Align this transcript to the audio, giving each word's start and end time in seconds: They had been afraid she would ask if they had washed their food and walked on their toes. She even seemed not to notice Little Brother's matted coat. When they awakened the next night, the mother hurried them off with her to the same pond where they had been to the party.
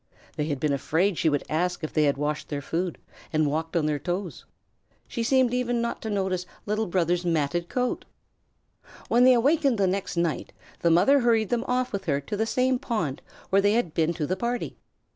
They 0.35 0.45
had 0.45 0.59
been 0.59 0.73
afraid 0.73 1.19
she 1.19 1.29
would 1.29 1.43
ask 1.47 1.83
if 1.83 1.93
they 1.93 2.05
had 2.05 2.17
washed 2.17 2.49
their 2.49 2.59
food 2.63 2.97
and 3.31 3.45
walked 3.45 3.75
on 3.77 3.85
their 3.85 3.99
toes. 3.99 4.45
She 5.07 5.21
even 5.21 5.51
seemed 5.51 5.75
not 5.75 6.01
to 6.01 6.09
notice 6.09 6.47
Little 6.65 6.87
Brother's 6.87 7.23
matted 7.23 7.69
coat. 7.69 8.05
When 9.09 9.25
they 9.25 9.33
awakened 9.35 9.77
the 9.77 9.85
next 9.85 10.17
night, 10.17 10.53
the 10.79 10.89
mother 10.89 11.19
hurried 11.19 11.49
them 11.49 11.63
off 11.67 11.93
with 11.93 12.05
her 12.05 12.19
to 12.19 12.35
the 12.35 12.47
same 12.47 12.79
pond 12.79 13.21
where 13.51 13.61
they 13.61 13.73
had 13.73 13.93
been 13.93 14.11
to 14.15 14.25
the 14.25 14.35
party. 14.35 14.75